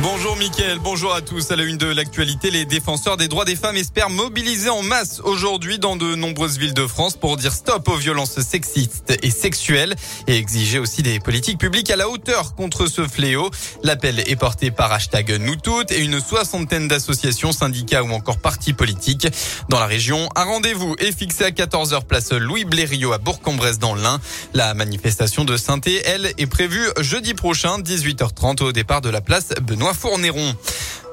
Bonjour 0.00 0.36
Mickaël, 0.36 0.78
bonjour 0.80 1.14
à 1.14 1.20
tous. 1.20 1.52
À 1.52 1.56
la 1.56 1.62
une 1.62 1.78
de 1.78 1.86
l'actualité, 1.86 2.50
les 2.50 2.64
défenseurs 2.64 3.16
des 3.16 3.28
droits 3.28 3.44
des 3.44 3.54
femmes 3.54 3.76
espèrent 3.76 4.10
mobiliser 4.10 4.68
en 4.68 4.82
masse 4.82 5.20
aujourd'hui 5.20 5.78
dans 5.78 5.94
de 5.94 6.16
nombreuses 6.16 6.58
villes 6.58 6.74
de 6.74 6.86
France 6.86 7.16
pour 7.16 7.36
dire 7.36 7.52
stop 7.52 7.88
aux 7.88 7.96
violences 7.96 8.40
sexistes 8.40 9.16
et 9.22 9.30
sexuelles 9.30 9.94
et 10.26 10.36
exiger 10.36 10.80
aussi 10.80 11.02
des 11.02 11.20
politiques 11.20 11.58
publiques 11.58 11.90
à 11.90 11.96
la 11.96 12.08
hauteur 12.08 12.56
contre 12.56 12.86
ce 12.86 13.06
fléau. 13.06 13.50
L'appel 13.84 14.18
est 14.18 14.36
porté 14.36 14.72
par 14.72 14.92
hashtag 14.92 15.38
nous 15.40 15.56
toutes 15.56 15.92
et 15.92 16.00
une 16.00 16.20
soixantaine 16.20 16.88
d'associations, 16.88 17.52
syndicats 17.52 18.02
ou 18.02 18.10
encore 18.12 18.38
partis 18.38 18.72
politiques. 18.72 19.28
Dans 19.68 19.78
la 19.78 19.86
région, 19.86 20.28
un 20.34 20.44
rendez-vous 20.44 20.96
est 20.98 21.16
fixé 21.16 21.44
à 21.44 21.50
14h 21.50 22.04
place 22.04 22.32
Louis 22.32 22.64
Blériot 22.64 23.12
à 23.12 23.18
Bourg-en-Bresse 23.18 23.78
dans 23.78 23.94
l'Ain. 23.94 24.20
La 24.54 24.74
manifestation 24.74 25.44
de 25.44 25.56
Sainté, 25.56 26.02
elle, 26.04 26.32
est 26.36 26.46
prévue 26.46 26.84
jeudi 27.00 27.34
prochain, 27.34 27.78
18h30 27.78 28.62
au 28.64 28.72
départ 28.72 29.00
de 29.00 29.08
la 29.08 29.20
place 29.20 29.50
Benoît 29.62 29.83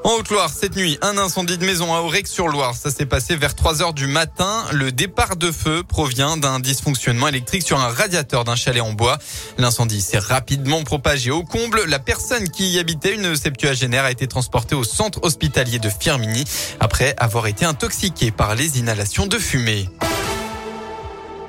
En 0.04 0.14
Haute-Loire, 0.14 0.50
cette 0.50 0.78
nuit, 0.78 0.98
un 1.02 1.18
incendie 1.18 1.58
de 1.58 1.66
maison 1.66 1.94
à 1.94 2.00
Aurec-sur-Loire. 2.00 2.74
Ça 2.74 2.90
s'est 2.90 3.06
passé 3.06 3.36
vers 3.36 3.54
3 3.54 3.82
heures 3.82 3.94
du 3.94 4.08
matin. 4.08 4.64
Le 4.72 4.92
départ 4.92 5.36
de 5.36 5.52
feu 5.52 5.84
provient 5.84 6.38
d'un 6.38 6.60
dysfonctionnement 6.60 7.28
électrique 7.28 7.64
sur 7.64 7.80
un 7.80 7.90
radiateur 7.90 8.46
d'un 8.46 8.56
chalet 8.56 8.82
en 8.82 8.94
bois. 8.94 9.18
L'incendie 9.58 10.02
s'est 10.02 10.20
rapidement 10.20 10.84
propagé 10.84 11.32
au 11.32 11.44
comble. 11.44 11.84
La 11.86 12.00
personne 12.00 12.50
qui 12.50 12.72
y 12.72 12.80
habitait, 12.80 13.14
une 13.14 13.36
septuagénaire, 13.36 14.06
a 14.06 14.12
été 14.12 14.26
transportée 14.26 14.76
au 14.76 14.86
centre 14.86 15.20
hospitalier 15.22 15.80
de 15.80 15.90
Firmini 15.90 16.46
après 16.80 17.14
avoir 17.18 17.48
été 17.48 17.66
intoxiquée 17.66 18.32
par 18.32 18.56
les 18.56 18.80
inhalations 18.80 19.28
de 19.28 19.38
fumée. 19.38 19.90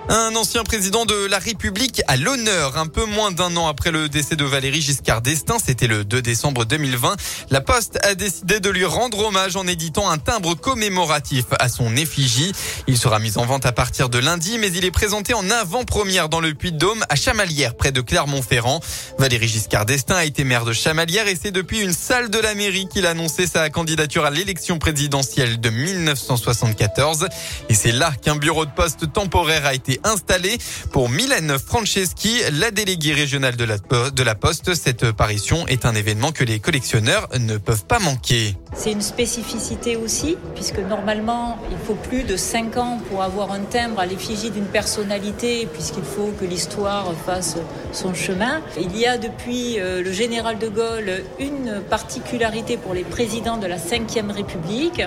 Un 0.08 0.34
ancien 0.34 0.64
président 0.64 1.06
de 1.06 1.26
la 1.26 1.38
République 1.38 2.02
à 2.08 2.16
l'honneur, 2.16 2.76
un 2.76 2.88
peu 2.88 3.04
moins 3.04 3.30
d'un 3.30 3.56
an 3.56 3.68
après 3.68 3.92
le 3.92 4.08
décès 4.08 4.34
de 4.34 4.44
Valérie 4.44 4.82
Giscard 4.82 5.22
d'Estaing, 5.22 5.58
c'était 5.64 5.86
le 5.86 6.04
2 6.04 6.20
décembre 6.20 6.64
2020. 6.64 7.16
La 7.50 7.60
Poste 7.60 7.98
a 8.04 8.14
décidé 8.14 8.58
de 8.58 8.68
lui 8.68 8.84
rendre 8.84 9.20
hommage 9.20 9.54
en 9.54 9.66
éditant 9.66 10.10
un 10.10 10.18
timbre 10.18 10.54
commémoratif 10.54 11.44
à 11.60 11.68
son 11.68 11.96
effigie. 11.96 12.52
Il 12.88 12.98
sera 12.98 13.20
mis 13.20 13.38
en 13.38 13.46
vente 13.46 13.64
à 13.64 13.72
partir 13.72 14.08
de 14.08 14.18
lundi, 14.18 14.58
mais 14.58 14.72
il 14.72 14.84
est 14.84 14.90
présenté 14.90 15.34
en 15.34 15.48
avant-première 15.48 16.28
dans 16.28 16.40
le 16.40 16.52
Puy-de-Dôme 16.52 17.04
à 17.08 17.14
Chamalières, 17.14 17.76
près 17.76 17.92
de 17.92 18.00
Clermont-Ferrand. 18.00 18.80
Valérie 19.18 19.48
Giscard 19.48 19.86
d'Estaing 19.86 20.16
a 20.16 20.24
été 20.24 20.42
maire 20.42 20.64
de 20.64 20.72
Chamalières 20.72 21.28
et 21.28 21.38
c'est 21.40 21.52
depuis 21.52 21.80
une 21.80 21.92
salle 21.92 22.28
de 22.28 22.38
la 22.38 22.54
mairie 22.54 22.88
qu'il 22.88 23.06
a 23.06 23.10
annoncé 23.10 23.46
sa 23.46 23.70
candidature 23.70 24.24
à 24.24 24.30
l'élection 24.30 24.78
présidentielle 24.78 25.60
de 25.60 25.70
1974. 25.70 27.28
Et 27.68 27.74
c'est 27.74 27.92
là 27.92 28.12
qu'un 28.20 28.36
bureau 28.36 28.66
de 28.66 28.72
poste 28.72 29.12
temporaire 29.12 29.64
a 29.64 29.74
été 29.74 29.91
installé 30.04 30.58
pour 30.92 31.08
Mylène 31.08 31.58
Franceschi, 31.58 32.40
la 32.52 32.70
déléguée 32.70 33.14
régionale 33.14 33.56
de 33.56 33.64
la, 33.64 33.76
de 33.78 34.22
la 34.22 34.34
Poste. 34.34 34.74
Cette 34.74 35.12
parution 35.12 35.66
est 35.66 35.86
un 35.86 35.94
événement 35.94 36.32
que 36.32 36.44
les 36.44 36.60
collectionneurs 36.60 37.28
ne 37.38 37.56
peuvent 37.56 37.84
pas 37.84 37.98
manquer. 37.98 38.56
C'est 38.74 38.92
une 38.92 39.02
spécificité 39.02 39.96
aussi, 39.96 40.36
puisque 40.54 40.78
normalement, 40.78 41.58
il 41.70 41.76
faut 41.76 41.94
plus 41.94 42.22
de 42.22 42.36
5 42.36 42.76
ans 42.78 43.00
pour 43.10 43.22
avoir 43.22 43.52
un 43.52 43.60
timbre 43.60 44.00
à 44.00 44.06
l'effigie 44.06 44.50
d'une 44.50 44.66
personnalité, 44.66 45.68
puisqu'il 45.72 46.04
faut 46.04 46.32
que 46.40 46.44
l'histoire 46.44 47.12
fasse 47.26 47.56
son 47.92 48.14
chemin. 48.14 48.62
Il 48.80 48.96
y 48.96 49.06
a 49.06 49.18
depuis 49.18 49.78
euh, 49.78 50.02
le 50.02 50.12
général 50.12 50.58
de 50.58 50.68
Gaulle 50.68 51.22
une 51.38 51.82
particularité 51.88 52.76
pour 52.76 52.94
les 52.94 53.04
présidents 53.04 53.58
de 53.58 53.66
la 53.66 53.76
Ve 53.76 54.30
République. 54.30 55.02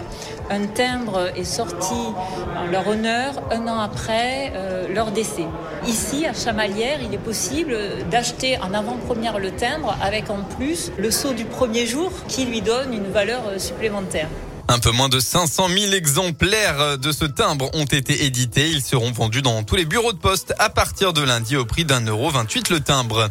Un 0.49 0.67
timbre 0.67 1.31
est 1.35 1.43
sorti 1.43 1.95
en 2.55 2.67
leur 2.71 2.87
honneur 2.87 3.41
un 3.51 3.67
an 3.67 3.79
après 3.79 4.51
euh, 4.55 4.74
leur 4.93 5.11
décès. 5.11 5.45
Ici, 5.87 6.25
à 6.25 6.33
Chamalières, 6.33 6.99
il 7.01 7.13
est 7.13 7.19
possible 7.19 7.77
d'acheter 8.09 8.57
en 8.59 8.73
avant-première 8.73 9.39
le 9.39 9.51
timbre 9.51 9.95
avec 10.01 10.29
en 10.29 10.43
plus 10.57 10.91
le 10.97 11.11
sceau 11.11 11.33
du 11.33 11.45
premier 11.45 11.85
jour 11.85 12.11
qui 12.27 12.45
lui 12.45 12.61
donne 12.61 12.93
une 12.93 13.11
valeur 13.11 13.43
euh, 13.47 13.59
supplémentaire. 13.59 14.29
Un 14.67 14.79
peu 14.79 14.91
moins 14.91 15.09
de 15.09 15.19
500 15.19 15.69
000 15.69 15.93
exemplaires 15.93 16.97
de 16.97 17.11
ce 17.11 17.25
timbre 17.25 17.69
ont 17.75 17.85
été 17.85 18.25
édités. 18.25 18.67
Ils 18.67 18.81
seront 18.81 19.11
vendus 19.11 19.43
dans 19.43 19.61
tous 19.63 19.75
les 19.75 19.85
bureaux 19.85 20.11
de 20.11 20.17
poste 20.17 20.55
à 20.57 20.69
partir 20.69 21.13
de 21.13 21.21
lundi 21.21 21.55
au 21.55 21.65
prix 21.65 21.85
d'un 21.85 22.01
euro 22.01 22.31
28 22.31 22.71
le 22.71 22.79
timbre. 22.79 23.29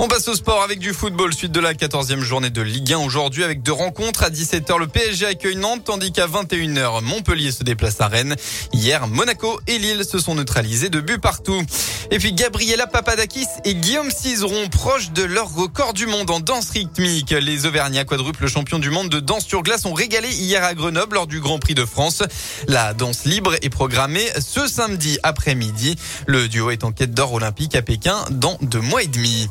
On 0.00 0.08
passe 0.08 0.26
au 0.26 0.34
sport 0.34 0.60
avec 0.62 0.80
du 0.80 0.92
football, 0.92 1.32
suite 1.34 1.52
de 1.52 1.60
la 1.60 1.74
14e 1.74 2.20
journée 2.20 2.50
de 2.50 2.62
Ligue 2.62 2.92
1 2.94 2.98
aujourd'hui 2.98 3.44
avec 3.44 3.62
deux 3.62 3.72
rencontres. 3.72 4.24
À 4.24 4.30
17h, 4.30 4.76
le 4.76 4.88
PSG 4.88 5.26
accueille 5.26 5.54
Nantes, 5.54 5.82
tandis 5.84 6.10
qu'à 6.10 6.26
21h, 6.26 7.00
Montpellier 7.02 7.52
se 7.52 7.62
déplace 7.62 8.00
à 8.00 8.08
Rennes. 8.08 8.34
Hier, 8.72 9.06
Monaco 9.06 9.60
et 9.68 9.78
Lille 9.78 10.04
se 10.04 10.18
sont 10.18 10.34
neutralisés 10.34 10.90
de 10.90 11.00
but 11.00 11.20
partout. 11.20 11.62
Et 12.10 12.18
puis 12.18 12.32
Gabriela 12.32 12.88
Papadakis 12.88 13.46
et 13.64 13.74
Guillaume 13.74 14.10
Cizeron 14.10 14.68
proches 14.68 15.12
de 15.12 15.22
leur 15.22 15.54
record 15.54 15.94
du 15.94 16.06
monde 16.06 16.30
en 16.30 16.40
danse 16.40 16.70
rythmique. 16.70 17.30
Les 17.30 17.66
Auvergnats 17.66 18.04
quadruple 18.04 18.48
champions 18.48 18.80
du 18.80 18.90
monde 18.90 19.08
de 19.10 19.20
danse 19.20 19.46
sur 19.46 19.62
glace 19.62 19.86
ont 19.86 19.94
régalé 19.94 20.28
hier 20.28 20.71
à 20.72 20.74
Grenoble 20.74 21.16
lors 21.16 21.26
du 21.26 21.38
Grand 21.38 21.58
Prix 21.58 21.74
de 21.74 21.84
France. 21.84 22.22
La 22.66 22.94
danse 22.94 23.26
libre 23.26 23.54
est 23.60 23.68
programmée 23.68 24.26
ce 24.40 24.66
samedi 24.66 25.18
après-midi. 25.22 25.96
Le 26.26 26.48
duo 26.48 26.70
est 26.70 26.82
en 26.82 26.92
quête 26.92 27.12
d'or 27.12 27.34
olympique 27.34 27.76
à 27.76 27.82
Pékin 27.82 28.16
dans 28.30 28.56
deux 28.62 28.80
mois 28.80 29.02
et 29.02 29.06
demi. 29.06 29.50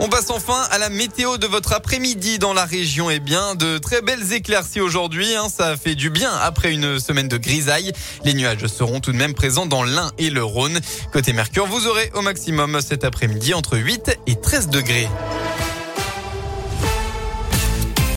On 0.00 0.08
passe 0.08 0.30
enfin 0.30 0.62
à 0.70 0.78
la 0.78 0.88
météo 0.88 1.36
de 1.36 1.46
votre 1.46 1.74
après-midi 1.74 2.38
dans 2.38 2.54
la 2.54 2.64
région. 2.64 3.10
Eh 3.10 3.20
bien, 3.20 3.54
de 3.54 3.76
très 3.76 4.00
belles 4.00 4.32
éclaircies 4.32 4.80
aujourd'hui. 4.80 5.34
Hein. 5.34 5.48
ça 5.54 5.76
fait 5.76 5.94
du 5.94 6.08
bien 6.08 6.32
après 6.40 6.72
une 6.72 6.98
semaine 6.98 7.28
de 7.28 7.36
grisaille. 7.36 7.92
Les 8.24 8.32
nuages 8.32 8.66
seront 8.66 9.00
tout 9.00 9.12
de 9.12 9.18
même 9.18 9.34
présents 9.34 9.66
dans 9.66 9.82
l'Ain 9.82 10.10
et 10.16 10.30
le 10.30 10.42
Rhône. 10.42 10.80
Côté 11.12 11.34
Mercure, 11.34 11.66
vous 11.66 11.86
aurez 11.86 12.10
au 12.14 12.22
maximum 12.22 12.80
cet 12.80 13.04
après-midi 13.04 13.52
entre 13.52 13.76
8 13.76 14.18
et 14.26 14.36
13 14.36 14.68
degrés. 14.68 15.08